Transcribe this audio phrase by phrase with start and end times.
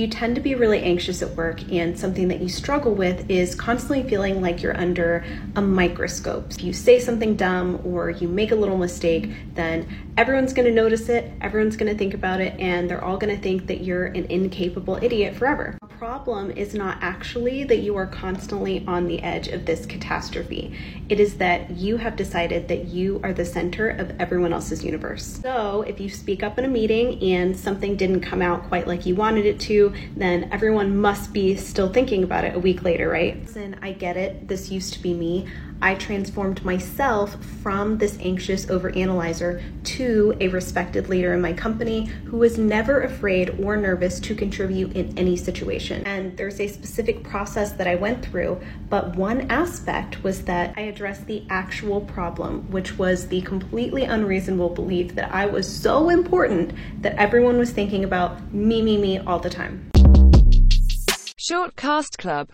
[0.00, 3.54] You tend to be really anxious at work, and something that you struggle with is
[3.54, 5.22] constantly feeling like you're under
[5.56, 6.52] a microscope.
[6.52, 9.86] If you say something dumb or you make a little mistake, then
[10.16, 13.82] everyone's to notice it, everyone's to think about it, and they're all to think that
[13.82, 15.76] you're an incapable idiot forever.
[16.00, 20.74] Problem is not actually that you are constantly on the edge of this catastrophe.
[21.10, 25.40] It is that you have decided that you are the center of everyone else's universe.
[25.42, 29.04] So if you speak up in a meeting and something didn't come out quite like
[29.04, 33.10] you wanted it to, then everyone must be still thinking about it a week later,
[33.10, 33.36] right?
[33.54, 34.48] And I get it.
[34.48, 35.48] This used to be me.
[35.82, 39.62] I transformed myself from this anxious overanalyzer
[39.96, 44.94] to a respected leader in my company who was never afraid or nervous to contribute
[44.94, 45.36] in any
[45.90, 50.82] And there's a specific process that I went through, but one aspect was that I
[50.82, 56.72] addressed the actual problem, which was the completely unreasonable belief that I was so important
[57.02, 59.90] that everyone was thinking about me, me, me all the time.
[61.36, 62.48] Short Cast Club